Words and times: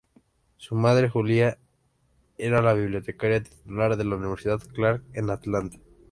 Su 0.57 0.73
madre, 0.73 1.09
Julia, 1.09 1.59
era 2.39 2.63
la 2.63 2.73
bibliotecaria 2.73 3.43
titular 3.43 3.97
de 3.97 4.03
la 4.03 4.15
Universidad 4.15 4.59
Clark 4.73 5.03
en 5.13 5.29
Atlanta. 5.29 5.77